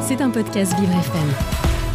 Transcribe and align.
C'est 0.00 0.22
un 0.22 0.30
podcast 0.30 0.72
Vivre 0.80 0.92
FM. 0.92 1.28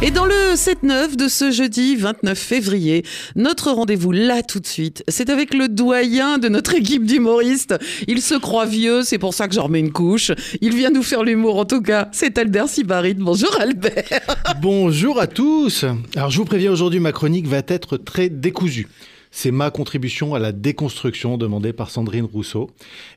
Et 0.02 0.12
dans 0.12 0.24
le 0.24 0.54
7-9 0.54 1.16
de 1.16 1.26
ce 1.26 1.50
jeudi 1.50 1.96
29 1.96 2.38
février, 2.38 3.04
notre 3.34 3.72
rendez-vous 3.72 4.12
là 4.12 4.42
tout 4.42 4.60
de 4.60 4.66
suite, 4.66 5.02
c'est 5.08 5.30
avec 5.30 5.52
le 5.52 5.68
doyen 5.68 6.38
de 6.38 6.48
notre 6.48 6.74
équipe 6.74 7.04
d'humoristes. 7.04 7.74
Il 8.06 8.22
se 8.22 8.36
croit 8.36 8.66
vieux, 8.66 9.02
c'est 9.02 9.18
pour 9.18 9.34
ça 9.34 9.48
que 9.48 9.54
j'en 9.54 9.64
remets 9.64 9.80
une 9.80 9.90
couche. 9.90 10.30
Il 10.60 10.76
vient 10.76 10.90
nous 10.90 11.02
faire 11.02 11.24
l'humour 11.24 11.58
en 11.58 11.64
tout 11.64 11.82
cas. 11.82 12.08
C'est 12.12 12.38
Albert 12.38 12.68
Sibarit. 12.68 13.14
Bonjour 13.14 13.56
Albert. 13.60 14.20
Bonjour 14.62 15.18
à 15.18 15.26
tous. 15.26 15.84
Alors 16.14 16.30
je 16.30 16.36
vous 16.36 16.44
préviens 16.44 16.70
aujourd'hui, 16.70 17.00
ma 17.00 17.12
chronique 17.12 17.48
va 17.48 17.62
être 17.66 17.96
très 17.96 18.28
décousue. 18.28 18.86
C'est 19.32 19.50
ma 19.50 19.72
contribution 19.72 20.36
à 20.36 20.38
la 20.38 20.52
déconstruction 20.52 21.36
demandée 21.36 21.72
par 21.72 21.90
Sandrine 21.90 22.26
Rousseau. 22.26 22.70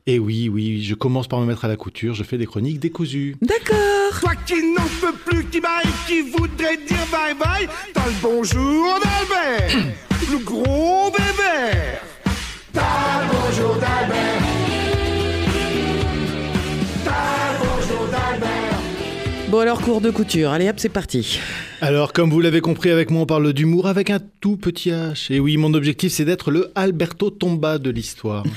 Et 0.08 0.18
oui, 0.18 0.50
oui, 0.50 0.82
je 0.82 0.96
commence 0.96 1.28
par 1.28 1.40
me 1.40 1.46
mettre 1.46 1.66
à 1.66 1.68
la 1.68 1.76
couture, 1.76 2.16
je 2.16 2.24
fais 2.24 2.40
des 2.40 2.48
chroniques 2.48 2.80
décousues. 2.80 3.36
D'accord. 3.44 3.78
Toi 4.20 4.32
qui 4.46 4.56
n'en 4.74 4.88
peux 5.02 5.14
plus, 5.14 5.46
qui 5.46 5.60
baille, 5.60 5.92
qui 6.08 6.22
voudrait 6.22 6.78
dire 6.78 7.06
bye 7.12 7.34
bye, 7.34 7.68
t'as 7.94 8.06
le 8.06 8.14
bonjour 8.22 9.00
d'Albert, 9.00 9.94
le 10.32 10.38
gros 10.40 11.12
bébé. 11.12 12.00
T'as 12.74 12.82
le 12.82 13.32
bonjour 13.32 13.76
d'Albert. 13.76 14.42
T'as 17.06 17.12
le 17.12 17.60
bonjour 17.60 18.08
d'Albert. 18.08 18.80
Bon 19.50 19.60
alors 19.60 19.82
cours 19.82 20.02
de 20.02 20.10
couture. 20.12 20.52
Allez 20.52 20.70
hop, 20.70 20.76
c'est 20.78 20.90
parti. 20.90 21.40
Alors, 21.80 22.12
comme 22.12 22.32
vous 22.32 22.42
l'avez 22.42 22.60
compris 22.60 22.90
avec 22.90 23.12
moi, 23.12 23.22
on 23.22 23.26
parle 23.28 23.54
d'humour 23.54 23.88
avec 23.88 24.10
un 24.10 24.20
tout 24.42 24.58
petit 24.58 24.90
H. 24.90 25.32
Et 25.32 25.40
oui, 25.40 25.58
mon 25.58 25.74
objectif, 25.76 26.12
c'est 26.12 26.26
d'être 26.26 26.50
le 26.50 26.72
Alberto 26.76 27.30
Tomba 27.30 27.78
de 27.78 27.90
l'histoire. 27.90 28.44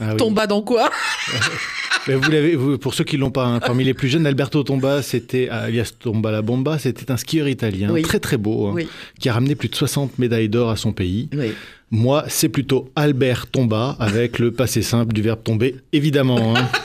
Ah 0.00 0.12
oui. 0.12 0.16
Tomba 0.16 0.46
dans 0.46 0.62
quoi? 0.62 0.88
Mais 2.08 2.14
vous 2.16 2.30
l'avez, 2.30 2.56
vous- 2.56 2.78
pour 2.78 2.94
ceux 2.94 3.04
qui 3.04 3.16
l'ont 3.16 3.30
pas, 3.30 3.44
hein, 3.46 3.60
parmi 3.60 3.84
les 3.84 3.94
plus 3.94 4.08
jeunes, 4.08 4.26
Alberto 4.26 4.62
Tomba, 4.64 5.02
c'était 5.02 5.48
alias 5.48 5.92
Tomba 5.98 6.30
la 6.32 6.42
Bomba, 6.42 6.78
c'était 6.78 7.10
un 7.12 7.16
skieur 7.16 7.46
italien 7.48 7.90
Oui. 7.92 8.02
très 8.02 8.18
très 8.18 8.36
beau, 8.36 8.66
hein, 8.66 8.72
Oui. 8.74 8.88
qui 9.20 9.28
a 9.28 9.32
ramené 9.34 9.54
plus 9.54 9.68
de 9.68 9.74
60 9.76 10.18
médailles 10.18 10.48
d'or 10.48 10.70
à 10.70 10.76
son 10.76 10.92
pays. 10.92 11.28
Oui. 11.32 11.52
Moi, 11.90 12.24
c'est 12.28 12.48
plutôt 12.48 12.90
Albert 12.96 13.46
Tomba 13.48 13.96
avec 14.00 14.38
le 14.38 14.50
passé 14.50 14.80
simple 14.82 15.12
du 15.12 15.20
verbe 15.22 15.42
tomber, 15.44 15.76
évidemment. 15.92 16.56
hein. 16.56 16.68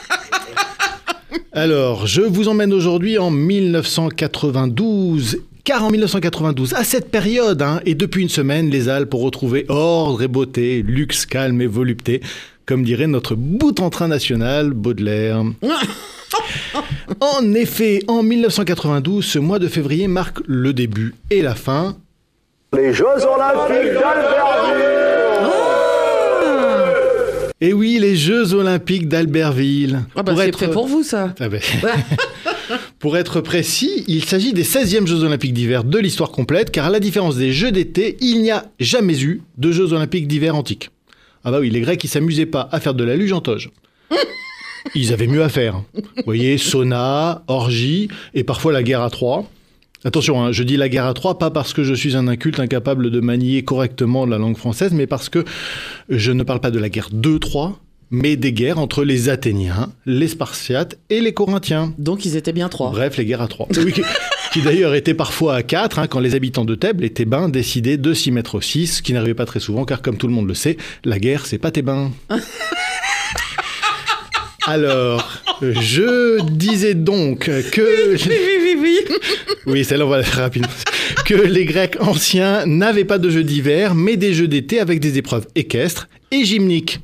Alors, 1.52 2.06
je 2.06 2.20
vous 2.22 2.46
emmène 2.48 2.72
aujourd'hui 2.72 3.18
en 3.18 3.30
1992. 3.32 5.38
Car 5.64 5.84
en 5.84 5.90
1992, 5.90 6.72
à 6.74 6.84
cette 6.84 7.10
période, 7.10 7.60
hein, 7.60 7.80
et 7.84 7.94
depuis 7.94 8.22
une 8.22 8.30
semaine, 8.30 8.70
les 8.70 8.88
Alpes 8.88 9.12
ont 9.12 9.18
retrouvé 9.18 9.66
ordre 9.68 10.22
et 10.22 10.28
beauté, 10.28 10.80
luxe, 10.82 11.26
calme 11.26 11.60
et 11.60 11.66
volupté, 11.66 12.22
comme 12.68 12.84
dirait 12.84 13.06
notre 13.06 13.34
bout 13.34 13.80
en 13.80 13.88
train 13.88 14.08
national, 14.08 14.70
Baudelaire. 14.72 15.42
En 17.20 17.54
effet, 17.54 18.00
en 18.06 18.22
1992, 18.22 19.24
ce 19.24 19.38
mois 19.38 19.58
de 19.58 19.66
février 19.66 20.06
marque 20.06 20.38
le 20.46 20.74
début 20.74 21.14
et 21.30 21.40
la 21.40 21.54
fin 21.54 21.96
Les 22.76 22.92
Jeux 22.92 23.06
Olympiques 23.06 23.94
d'Albertville 23.94 24.78
Et 27.62 27.72
oui, 27.72 27.98
les 27.98 28.14
Jeux 28.14 28.52
Olympiques 28.52 29.08
d'Albertville. 29.08 30.04
Ah 30.14 30.22
bah 30.22 30.34
c'est 30.36 30.54
fait 30.54 30.68
pour 30.68 30.86
vous 30.86 31.02
ça. 31.02 31.34
Ah 31.40 31.48
ben. 31.48 31.60
pour 32.98 33.16
être 33.16 33.40
précis, 33.40 34.04
il 34.06 34.24
s'agit 34.26 34.52
des 34.52 34.64
16e 34.64 35.06
Jeux 35.06 35.24
Olympiques 35.24 35.54
d'hiver 35.54 35.82
de 35.82 35.98
l'histoire 35.98 36.30
complète, 36.30 36.70
car 36.70 36.86
à 36.86 36.90
la 36.90 37.00
différence 37.00 37.36
des 37.36 37.52
Jeux 37.52 37.72
d'été, 37.72 38.18
il 38.20 38.42
n'y 38.42 38.50
a 38.50 38.66
jamais 38.78 39.20
eu 39.22 39.40
de 39.56 39.72
Jeux 39.72 39.94
Olympiques 39.94 40.28
d'hiver 40.28 40.54
antiques. 40.54 40.90
Ah 41.44 41.50
bah 41.50 41.60
oui, 41.60 41.70
les 41.70 41.80
Grecs, 41.80 42.02
ils 42.02 42.08
s'amusaient 42.08 42.46
pas 42.46 42.68
à 42.72 42.80
faire 42.80 42.94
de 42.94 43.04
la 43.04 43.16
luge 43.16 43.32
en 43.32 43.40
toge. 43.40 43.70
Ils 44.94 45.12
avaient 45.12 45.26
mieux 45.26 45.42
à 45.42 45.48
faire. 45.48 45.82
Vous 45.94 46.22
voyez, 46.24 46.58
sauna, 46.58 47.42
orgie, 47.46 48.08
et 48.34 48.44
parfois 48.44 48.72
la 48.72 48.82
guerre 48.82 49.02
à 49.02 49.10
trois. 49.10 49.48
Attention, 50.04 50.42
hein, 50.42 50.52
je 50.52 50.62
dis 50.62 50.76
la 50.76 50.88
guerre 50.88 51.06
à 51.06 51.14
trois, 51.14 51.38
pas 51.38 51.50
parce 51.50 51.72
que 51.72 51.82
je 51.82 51.92
suis 51.92 52.16
un 52.16 52.28
inculte 52.28 52.60
incapable 52.60 53.10
de 53.10 53.20
manier 53.20 53.64
correctement 53.64 54.26
la 54.26 54.38
langue 54.38 54.56
française, 54.56 54.92
mais 54.94 55.06
parce 55.06 55.28
que 55.28 55.44
je 56.08 56.30
ne 56.32 56.44
parle 56.44 56.60
pas 56.60 56.70
de 56.70 56.78
la 56.78 56.88
guerre 56.88 57.08
de 57.12 57.36
Troie, 57.36 57.78
mais 58.10 58.36
des 58.36 58.52
guerres 58.52 58.78
entre 58.78 59.04
les 59.04 59.28
Athéniens, 59.28 59.92
les 60.06 60.28
Spartiates 60.28 60.98
et 61.10 61.20
les 61.20 61.34
Corinthiens. 61.34 61.92
Donc 61.98 62.24
ils 62.24 62.36
étaient 62.36 62.52
bien 62.52 62.68
trois. 62.68 62.90
Bref, 62.90 63.16
les 63.16 63.24
guerres 63.24 63.42
à 63.42 63.48
trois. 63.48 63.66
Qui, 64.52 64.62
d'ailleurs 64.62 64.94
étaient 64.94 65.14
parfois 65.14 65.56
à 65.56 65.62
quatre, 65.62 65.98
hein, 65.98 66.06
quand 66.06 66.20
les 66.20 66.34
habitants 66.34 66.64
de 66.64 66.74
Thèbes, 66.74 67.00
les 67.00 67.10
Thébains, 67.10 67.50
décidaient 67.50 67.98
de 67.98 68.14
s'y 68.14 68.30
mettre 68.30 68.54
au 68.54 68.60
six, 68.60 68.96
ce 68.96 69.02
qui 69.02 69.12
n'arrivait 69.12 69.34
pas 69.34 69.44
très 69.44 69.60
souvent, 69.60 69.84
car 69.84 70.00
comme 70.00 70.16
tout 70.16 70.26
le 70.26 70.32
monde 70.32 70.48
le 70.48 70.54
sait, 70.54 70.78
la 71.04 71.18
guerre, 71.18 71.44
c'est 71.44 71.58
pas 71.58 71.70
Thébain. 71.70 72.12
Alors, 74.66 75.42
je 75.62 76.42
disais 76.50 76.94
donc 76.94 77.46
que... 77.70 78.14
Oui, 78.14 78.20
oui, 78.28 78.58
oui, 78.62 78.76
oui. 78.82 79.16
Oui, 79.66 79.84
celle-là, 79.84 80.06
on 80.06 80.10
va 80.10 80.18
la 80.18 80.22
faire 80.22 80.42
rapidement. 80.42 80.68
Que 81.24 81.34
les 81.34 81.64
Grecs 81.64 81.96
anciens 82.00 82.66
n'avaient 82.66 83.04
pas 83.04 83.18
de 83.18 83.30
jeux 83.30 83.44
d'hiver, 83.44 83.94
mais 83.94 84.16
des 84.16 84.34
jeux 84.34 84.48
d'été 84.48 84.80
avec 84.80 85.00
des 85.00 85.18
épreuves 85.18 85.46
équestres 85.54 86.08
et 86.30 86.44
gymniques. 86.44 87.00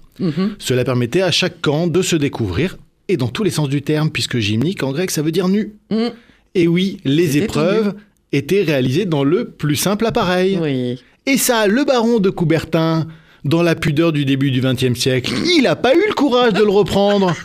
Cela 0.58 0.84
permettait 0.84 1.22
à 1.22 1.30
chaque 1.30 1.60
camp 1.60 1.86
de 1.86 2.02
se 2.02 2.16
découvrir, 2.16 2.76
et 3.08 3.16
dans 3.16 3.28
tous 3.28 3.44
les 3.44 3.50
sens 3.50 3.68
du 3.68 3.82
terme, 3.82 4.10
puisque 4.10 4.38
gymnique 4.38 4.82
en 4.82 4.92
grec, 4.92 5.10
ça 5.10 5.22
veut 5.22 5.32
dire 5.32 5.48
nu. 5.48 5.74
Mm. 5.90 6.08
Et 6.54 6.68
oui, 6.68 6.98
les 7.04 7.38
épreuves 7.38 7.94
étaient 8.32 8.62
réalisées 8.62 9.04
dans 9.04 9.24
le 9.24 9.46
plus 9.46 9.76
simple 9.76 10.06
appareil. 10.06 10.58
Oui. 10.60 11.02
Et 11.26 11.38
ça, 11.38 11.66
le 11.66 11.84
baron 11.84 12.18
de 12.20 12.30
Coubertin, 12.30 13.06
dans 13.44 13.62
la 13.62 13.74
pudeur 13.74 14.12
du 14.12 14.24
début 14.24 14.50
du 14.50 14.60
XXe 14.60 14.98
siècle, 14.98 15.32
il 15.56 15.62
n'a 15.62 15.76
pas 15.76 15.94
eu 15.94 16.02
le 16.06 16.14
courage 16.14 16.52
de 16.52 16.62
le 16.62 16.70
reprendre. 16.70 17.34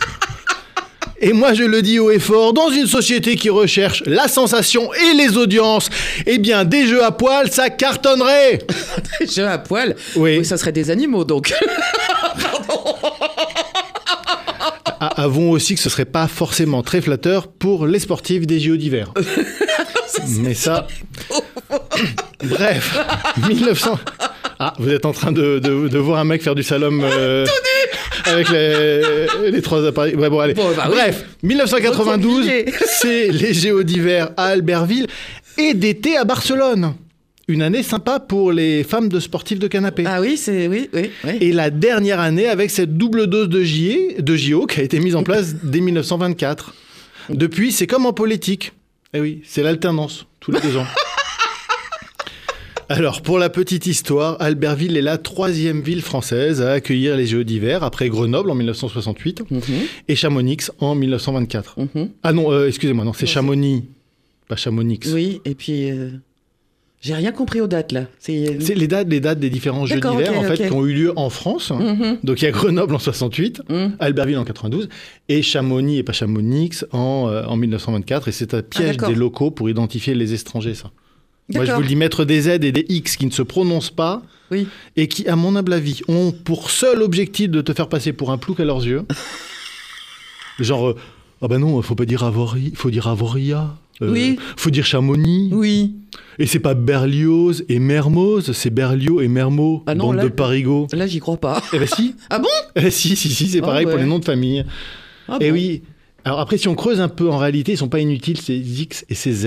Et 1.22 1.34
moi, 1.34 1.54
je 1.54 1.64
le 1.64 1.82
dis 1.82 2.00
haut 2.00 2.12
et 2.12 2.20
fort, 2.20 2.54
dans 2.54 2.70
une 2.70 2.88
société 2.88 3.36
qui 3.36 3.50
recherche 3.50 4.04
la 4.06 4.30
sensation 4.30 4.90
et 4.94 5.18
les 5.18 5.36
audiences, 5.36 5.90
eh 6.26 6.38
bien, 6.38 6.64
des 6.64 6.88
jeux 6.88 7.04
à 7.04 7.12
poil, 7.12 7.52
ça 7.52 7.70
cartonnerait. 7.70 8.60
Jeux 9.30 9.46
à 9.46 9.58
poil. 9.58 9.98
Oui. 10.16 10.46
ça 10.46 10.56
serait 10.56 10.72
des 10.72 10.90
animaux 10.90 11.26
donc. 11.26 11.54
Ah, 12.22 12.36
avouons 15.20 15.52
aussi 15.52 15.76
que 15.76 15.82
ce 15.82 15.90
serait 15.90 16.06
pas 16.06 16.28
forcément 16.28 16.82
très 16.84 17.02
flatteur 17.02 17.48
pour 17.48 17.86
les 17.86 18.00
sportifs 18.00 18.48
des 18.48 18.60
JO 18.60 18.76
d'hiver. 18.78 19.14
Mais 20.40 20.54
ça. 20.54 20.88
Bref, 22.44 22.98
1900. 23.48 24.00
Ah, 24.60 24.74
vous 24.80 24.90
êtes 24.90 25.06
en 25.06 25.12
train 25.14 25.32
de, 25.32 25.60
de- 25.60 25.88
de 25.88 25.98
voir 25.98 26.20
un 26.20 26.24
mec 26.26 26.42
faire 26.42 26.56
du 26.56 26.64
slalom 26.64 27.02
euh, 27.04 27.46
avec 28.26 28.50
les, 28.50 29.28
les 29.52 29.62
trois 29.62 29.86
appareils. 29.86 30.16
Ouais, 30.16 30.30
bon, 30.30 30.40
allez. 30.40 30.54
Bon, 30.54 30.70
bah 30.76 30.86
oui. 30.90 30.96
Bref, 30.96 31.26
1992, 31.44 32.46
Recompliqué. 32.46 32.74
c'est 32.88 33.28
les 33.30 33.54
JO 33.54 33.84
d'hiver 33.84 34.30
à 34.38 34.48
Albertville 34.48 35.08
et 35.58 35.74
d'été 35.74 36.18
à 36.18 36.24
Barcelone. 36.26 36.94
Une 37.50 37.64
année 37.64 37.82
sympa 37.82 38.20
pour 38.20 38.52
les 38.52 38.84
femmes 38.84 39.10
de 39.10 39.20
sportifs 39.20 39.58
de 39.58 39.68
canapé. 39.68 40.04
ah 40.06 40.22
oui, 40.22 40.38
c'est 40.38 40.68
oui, 40.68 40.88
oui, 40.94 41.10
oui. 41.24 41.32
Et 41.42 41.52
la 41.52 41.72
dernière 41.72 42.20
année 42.20 42.46
avec 42.46 42.70
cette 42.70 42.96
double 42.96 43.26
dose 43.26 43.50
de, 43.50 43.64
JE, 43.64 44.22
de 44.22 44.36
JO 44.36 44.68
qui 44.68 44.80
a 44.80 44.84
été 44.84 45.00
mise 45.00 45.16
en 45.16 45.24
place 45.24 45.56
dès 45.64 45.80
1924. 45.80 46.76
Depuis, 47.32 47.72
c'est 47.72 47.88
comme 47.88 48.06
en 48.06 48.14
politique. 48.14 48.74
Eh 49.16 49.20
oui, 49.20 49.42
c'est 49.46 49.64
l'alternance, 49.64 50.28
tous 50.40 50.52
les 50.52 50.62
deux 50.62 50.78
ans. 50.78 50.86
Alors, 52.90 53.24
pour 53.24 53.40
la 53.40 53.50
petite 53.50 53.88
histoire, 53.88 54.40
Albertville 54.40 54.96
est 54.96 55.02
la 55.02 55.18
troisième 55.18 55.82
ville 55.82 56.04
française 56.04 56.62
à 56.62 56.74
accueillir 56.74 57.18
les 57.18 57.26
Jeux 57.26 57.44
d'hiver, 57.44 57.84
après 57.84 58.10
Grenoble 58.10 58.52
en 58.52 58.56
1968 58.56 59.42
et 60.08 60.16
Chamonix 60.16 60.70
en 60.78 60.94
1924. 60.94 61.80
Mhm. 61.80 62.10
Ah 62.22 62.32
non, 62.32 62.52
euh, 62.52 62.68
excusez-moi, 62.68 63.06
non, 63.06 63.14
c'est 63.14 63.26
Chamonix, 63.26 63.86
pas 64.48 64.56
Chamonix. 64.56 65.00
Oui, 65.12 65.42
et 65.46 65.56
puis 65.56 65.90
euh, 65.90 66.12
j'ai 67.02 67.14
rien 67.14 67.32
compris 67.32 67.62
aux 67.62 67.68
dates 67.68 67.92
là. 67.92 68.06
C'est 68.20 68.58
les 68.76 68.88
dates, 68.88 69.08
les 69.10 69.20
dates 69.20 69.40
des 69.40 69.50
différents 69.50 69.86
Jeux 69.86 70.00
d'hiver 70.00 70.38
en 70.38 70.44
fait 70.44 70.68
qui 70.68 70.74
ont 70.74 70.86
eu 70.86 70.94
lieu 70.94 71.14
en 71.16 71.30
France. 71.30 71.72
Mhm. 71.72 72.18
Donc 72.24 72.42
il 72.42 72.46
y 72.46 72.48
a 72.48 72.52
Grenoble 72.52 72.94
en 72.96 73.00
68, 73.00 73.62
Mhm. 73.70 73.96
Albertville 74.00 74.38
en 74.38 74.44
92 74.46 74.90
et 75.30 75.42
Chamonix 75.42 75.98
et 75.98 76.04
pas 76.04 76.14
Chamonix 76.14 76.84
en, 76.92 77.28
euh, 77.30 77.44
en 77.46 77.56
1924. 77.56 78.28
Et 78.28 78.32
c'est 78.32 78.54
un 78.54 78.62
piège 78.62 78.98
d'accord. 78.98 79.10
des 79.10 79.16
locaux 79.16 79.52
pour 79.52 79.70
identifier 79.70 80.14
les 80.14 80.34
étrangers, 80.34 80.74
ça. 80.76 80.92
Moi, 81.52 81.66
je 81.66 81.72
vous 81.72 81.82
le 81.82 81.88
dis, 81.88 81.96
mettre 81.96 82.26
des 82.26 82.42
Z 82.42 82.48
et 82.64 82.72
des 82.72 82.86
X 82.90 83.18
qui 83.18 83.26
ne 83.26 83.32
se 83.32 83.42
prononcent 83.42 83.90
pas 83.90 84.22
Oui. 84.52 84.68
et 84.96 85.08
qui, 85.08 85.28
à 85.28 85.36
mon 85.36 85.56
humble 85.56 85.74
avis, 85.74 86.02
ont 86.08 86.32
pour 86.32 86.70
seul 86.70 87.02
objectif 87.02 87.50
de 87.50 87.62
te 87.62 87.74
faire 87.74 87.90
passer 87.90 88.14
pour 88.14 88.30
un 88.32 88.38
plouc 88.38 88.60
à 88.60 88.66
leurs 88.66 88.86
yeux. 88.86 89.02
Genre, 90.60 90.90
euh, 90.90 90.96
ah 91.42 91.48
ben 91.48 91.58
non, 91.60 91.82
faut 91.82 91.96
pas 91.96 92.06
dire 92.06 92.24
Avoria, 92.24 92.70
faut 92.76 92.92
dire 92.92 93.08
Avoria. 93.08 93.76
Euh, 94.02 94.12
Oui. 94.12 94.38
Faut 94.58 94.70
dire 94.70 94.86
Chamonix. 94.86 95.50
Oui. 95.54 95.96
Et 96.38 96.46
c'est 96.46 96.60
pas 96.60 96.74
Berlioz 96.74 97.66
et 97.68 97.80
Mermoz, 97.80 98.52
c'est 98.54 98.70
Berlioz 98.70 99.22
et 99.24 99.28
Mermot, 99.28 99.84
Ah 99.88 99.96
non, 99.96 100.06
bande 100.08 100.16
là- 100.18 100.24
de 100.24 100.30
parigots. 100.30 100.88
Là, 100.94 101.06
j'y 101.06 101.20
crois 101.20 101.36
pas. 101.38 101.62
Eh 101.74 101.80
ben 101.80 101.88
si. 101.88 102.16
Ah 102.30 102.40
bon? 102.40 102.48
Eh 102.76 102.92
si, 102.92 103.16
si, 103.16 103.30
si, 103.30 103.48
c'est 103.50 103.60
Ah 103.62 103.66
pareil 103.66 103.86
pour 103.86 103.98
les 103.98 104.06
noms 104.06 104.20
de 104.20 104.26
famille. 104.26 104.64
Ah 105.28 105.38
Et 105.42 105.50
bon? 105.50 105.54
oui. 105.56 105.82
Alors 106.24 106.40
après, 106.40 106.58
si 106.58 106.68
on 106.68 106.76
creuse 106.76 107.02
un 107.02 107.10
peu, 107.10 107.30
en 107.30 107.38
réalité, 107.38 107.74
ils 107.74 107.78
sont 107.78 107.90
pas 107.90 108.00
inutiles, 108.00 108.40
ces 108.40 108.56
X 108.58 109.06
et 109.10 109.16
ces 109.16 109.32
Z. 109.34 109.46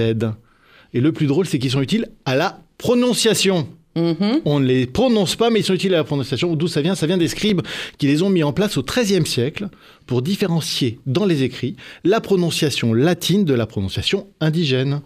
Et 0.94 1.00
le 1.00 1.12
plus 1.12 1.26
drôle, 1.26 1.46
c'est 1.46 1.58
qu'ils 1.58 1.70
sont 1.70 1.80
utiles 1.80 2.08
à 2.26 2.36
la 2.36 2.60
prononciation. 2.78 3.66
Mhm. 3.94 4.40
On 4.46 4.58
ne 4.60 4.66
les 4.66 4.86
prononce 4.86 5.36
pas, 5.36 5.50
mais 5.50 5.60
ils 5.60 5.64
sont 5.64 5.74
utiles 5.74 5.92
à 5.94 5.98
la 5.98 6.04
prononciation. 6.04 6.54
D'où 6.56 6.66
ça 6.68 6.80
vient? 6.80 6.94
Ça 6.94 7.06
vient 7.06 7.18
des 7.18 7.28
scribes 7.28 7.60
qui 7.98 8.06
les 8.06 8.22
ont 8.22 8.30
mis 8.30 8.42
en 8.42 8.52
place 8.52 8.76
au 8.78 8.82
XIIIe 8.82 9.26
siècle 9.26 9.68
pour 10.06 10.22
différencier 10.22 10.98
dans 11.06 11.26
les 11.26 11.42
écrits 11.42 11.76
la 12.04 12.20
prononciation 12.20 12.94
latine 12.94 13.44
de 13.44 13.52
la 13.54 13.66
prononciation 13.66 14.26
indigène. 14.40 15.02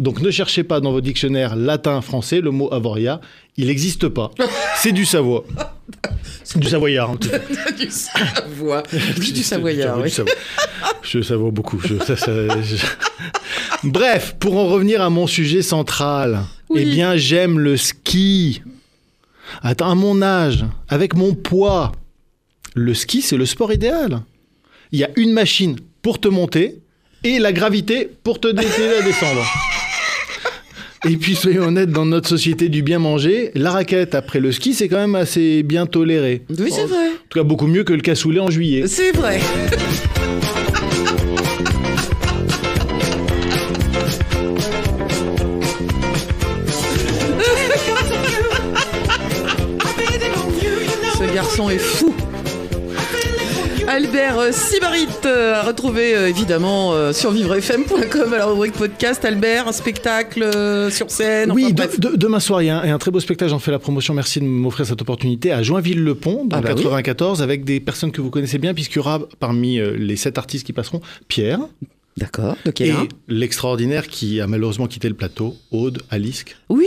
Donc 0.00 0.20
ne 0.20 0.30
cherchez 0.32 0.64
pas 0.64 0.80
dans 0.80 0.90
vos 0.90 1.00
dictionnaires 1.00 1.54
latin-français 1.54 2.40
le 2.40 2.50
mot 2.50 2.68
avoria, 2.74 3.20
il 3.56 3.68
n'existe 3.68 4.08
pas. 4.08 4.32
C'est 4.76 4.90
du 4.90 5.04
Savoie. 5.04 5.44
C'est 6.42 6.58
du 6.58 6.66
savoyard. 6.68 7.10
en 7.10 7.16
tout 7.16 7.28
cas. 7.28 7.38
du 7.78 7.88
Savoie. 7.90 8.82
Du 9.16 9.42
Savoyard, 9.42 10.00
oui. 10.00 10.10
Je 11.02 11.22
savoie 11.22 11.50
beaucoup. 11.52 11.78
Je- 11.78 11.98
ça- 12.04 12.16
ça- 12.16 12.32
je- 12.62 12.76
Bref, 13.88 14.34
pour 14.40 14.56
en 14.56 14.66
revenir 14.66 15.00
à 15.02 15.10
mon 15.10 15.26
sujet 15.26 15.62
central, 15.62 16.40
Oui. 16.74 16.82
eh 16.86 16.90
bien, 16.90 17.16
j'aime 17.16 17.58
le 17.58 17.76
ski. 17.76 18.62
Attends, 19.62 19.90
à 19.90 19.94
mon 19.94 20.20
âge, 20.22 20.64
avec 20.88 21.14
mon 21.14 21.34
poids, 21.34 21.92
le 22.74 22.92
ski, 22.94 23.22
c'est 23.22 23.36
le 23.36 23.46
sport 23.46 23.72
idéal. 23.72 24.20
Il 24.92 24.98
y 24.98 25.04
a 25.04 25.10
une 25.16 25.32
machine 25.32 25.76
pour 26.02 26.20
te 26.20 26.28
monter 26.28 26.80
et 27.22 27.38
la 27.38 27.52
gravité 27.52 28.08
pour 28.22 28.40
te 28.40 28.48
dé- 28.48 28.62
la 28.62 29.02
descendre. 29.02 29.44
Et 31.06 31.16
puis, 31.16 31.34
soyons 31.34 31.64
honnêtes, 31.64 31.90
dans 31.90 32.06
notre 32.06 32.28
société 32.28 32.68
du 32.70 32.82
bien 32.82 32.98
manger, 32.98 33.50
la 33.54 33.70
raquette 33.72 34.14
après 34.14 34.40
le 34.40 34.50
ski, 34.52 34.72
c'est 34.72 34.88
quand 34.88 34.96
même 34.96 35.14
assez 35.14 35.62
bien 35.62 35.84
toléré. 35.86 36.42
Oui, 36.48 36.70
c'est 36.72 36.84
En 36.84 36.86
vrai. 36.86 37.08
tout 37.28 37.38
cas, 37.38 37.44
beaucoup 37.44 37.66
mieux 37.66 37.84
que 37.84 37.92
le 37.92 38.00
cassoulet 38.00 38.40
en 38.40 38.50
juillet. 38.50 38.86
C'est 38.86 39.12
vrai. 39.12 39.38
garçon 51.34 51.68
est 51.68 51.78
fou. 51.78 52.14
Albert 53.88 54.38
euh, 54.38 54.50
Sibarit 54.52 55.08
euh, 55.26 55.54
à 55.54 55.62
retrouver 55.62 56.16
euh, 56.16 56.28
évidemment 56.28 57.12
sur 57.12 57.32
vivrefm.com 57.32 58.32
à 58.32 58.38
la 58.38 58.46
rubrique 58.46 58.74
podcast. 58.74 59.24
Albert, 59.24 59.68
un 59.68 59.72
spectacle 59.72 60.48
sur 60.90 61.10
scène. 61.10 61.50
Oui, 61.52 61.64
enfin, 61.64 61.72
de- 61.72 61.76
bref. 61.76 62.00
de- 62.00 62.16
demain 62.16 62.40
soir, 62.40 62.62
il 62.62 62.66
y, 62.66 62.70
a 62.70 62.78
un, 62.78 62.84
il 62.84 62.88
y 62.88 62.90
a 62.90 62.94
un 62.94 62.98
très 62.98 63.10
beau 63.10 63.20
spectacle, 63.20 63.50
j'en 63.50 63.58
fais 63.58 63.70
la 63.72 63.78
promotion, 63.78 64.14
merci 64.14 64.40
de 64.40 64.44
m'offrir 64.44 64.86
cette 64.86 65.02
opportunité, 65.02 65.52
à 65.52 65.62
Joinville-le-Pont, 65.62 66.44
dans 66.46 66.56
Ah 66.56 66.60
le 66.60 66.66
bah 66.68 66.74
oui. 66.76 66.82
94, 66.82 67.42
avec 67.42 67.64
des 67.64 67.80
personnes 67.80 68.12
que 68.12 68.20
vous 68.20 68.30
connaissez 68.30 68.58
bien, 68.58 68.72
puisqu'il 68.74 68.96
y 68.96 69.00
aura 69.00 69.20
parmi 69.40 69.78
les 69.98 70.16
sept 70.16 70.38
artistes 70.38 70.64
qui 70.66 70.72
passeront, 70.72 71.00
Pierre, 71.28 71.60
D'accord. 72.16 72.56
De 72.64 72.70
quel 72.70 72.90
et 72.90 72.94
l'extraordinaire 73.26 74.06
qui 74.06 74.40
a 74.40 74.46
malheureusement 74.46 74.86
quitté 74.86 75.08
le 75.08 75.14
plateau, 75.16 75.56
Aude 75.72 76.00
Alisk, 76.10 76.56
Oui. 76.68 76.86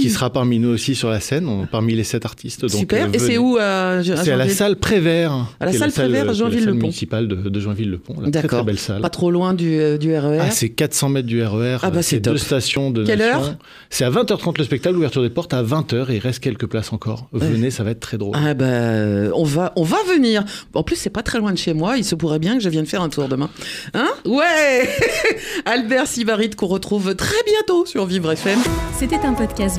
Qui 0.00 0.10
sera 0.10 0.30
parmi 0.30 0.58
nous 0.58 0.68
aussi 0.70 0.94
sur 0.94 1.08
la 1.10 1.20
scène, 1.20 1.46
on- 1.48 1.66
parmi 1.66 1.94
les 1.94 2.04
sept 2.04 2.24
artistes. 2.24 2.62
Donc, 2.62 2.70
Super. 2.70 3.06
euh, 3.06 3.12
Et 3.12 3.18
c'est 3.18 3.38
où 3.38 3.56
à, 3.58 3.92
à 3.98 4.02
C'est 4.02 4.30
à 4.32 4.36
la 4.36 4.48
salle 4.48 4.76
Prévert. 4.76 5.32
À 5.60 5.66
la 5.66 5.72
salle 5.72 5.92
Prévert, 5.92 6.28
euh, 6.30 6.34
Joinville-le-Pont. 6.34 6.64
salle 6.72 6.74
municipale 6.82 7.28
de, 7.28 7.34
de 7.48 7.60
Joinville-le-Pont. 7.60 8.14
D'accord. 8.26 8.60
très 8.60 8.64
belle 8.64 8.78
salle. 8.78 9.00
Pas 9.02 9.08
trop 9.10 9.30
loin 9.30 9.54
du, 9.54 9.78
euh, 9.78 9.98
du 9.98 10.14
RER. 10.16 10.38
Ah, 10.40 10.50
c'est 10.50 10.68
400 10.70 11.08
mètres 11.10 11.26
du 11.28 11.42
RER. 11.42 11.78
Ah 11.82 11.90
bah, 11.90 12.02
c'est 12.02 12.20
deux 12.20 12.36
stations 12.36 12.90
de 12.90 13.04
Quelle 13.04 13.18
Nation. 13.18 13.40
heure 13.40 13.54
C'est 13.90 14.04
à 14.04 14.10
20h30 14.10 14.58
le 14.58 14.64
spectacle, 14.64 14.94
l'ouverture 14.94 15.22
des 15.22 15.30
portes 15.30 15.54
à 15.54 15.62
20h 15.62 16.10
et 16.10 16.16
il 16.16 16.18
reste 16.18 16.40
quelques 16.40 16.66
places 16.66 16.92
encore. 16.92 17.28
Venez, 17.32 17.70
ça 17.70 17.82
va 17.84 17.90
être 17.90 18.00
très 18.00 18.18
drôle. 18.18 18.36
Ah 18.38 18.54
bah, 18.54 18.64
euh, 18.66 19.30
on 19.34 19.44
va, 19.44 19.72
on 19.76 19.82
va 19.82 19.98
venir. 20.14 20.44
En 20.74 20.82
plus, 20.82 20.96
c'est 20.96 21.10
pas 21.10 21.22
très 21.22 21.38
loin 21.38 21.52
de 21.52 21.58
chez 21.58 21.74
moi. 21.74 21.96
Il 21.96 22.04
se 22.04 22.14
pourrait 22.14 22.38
bien 22.38 22.56
que 22.56 22.62
je 22.62 22.68
vienne 22.68 22.86
faire 22.86 23.02
un 23.02 23.08
tour 23.08 23.28
demain. 23.28 23.50
Hein? 23.94 24.08
Ouais 24.24 24.88
Albert 25.64 26.06
Sibarit 26.06 26.50
qu'on 26.50 26.66
retrouve 26.66 27.14
très 27.14 27.42
bientôt 27.46 27.86
sur 27.86 28.06
Vivre 28.06 28.32
FM. 28.32 28.58
C'était 28.98 29.20
un 29.24 29.34
podcast 29.34 29.78